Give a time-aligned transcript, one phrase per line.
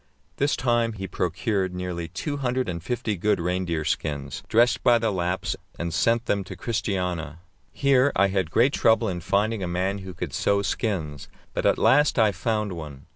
[0.37, 5.11] This time he procured nearly two hundred and fifty good reindeer skins, dressed by the
[5.11, 7.37] Lapps, and sent them to Christiania.
[7.71, 11.77] Here I had great trouble in finding a man who could sew skins, but at
[11.77, 13.05] last I found one.